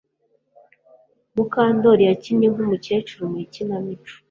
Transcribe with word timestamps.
Mukandoli 1.35 2.03
yakinnye 2.09 2.47
nkumukecuru 2.53 3.23
mu 3.31 3.37
ikinamico 3.45 4.13